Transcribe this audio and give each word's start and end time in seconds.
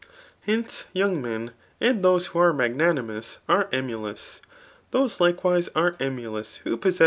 Hence, 0.47 0.85
young 0.93 1.21
men, 1.21 1.51
and 1.79 2.03
those 2.03 2.25
who.are 2.33 2.51
magnanimous 2.53 3.37
are 3.47 3.65
emulous^ 3.65 4.39
Tliose 4.91 5.19
likewise 5.19 5.69
are 5.75 5.91
emulous^wbo* 5.91 6.75
pdsoe^ 6.77 6.99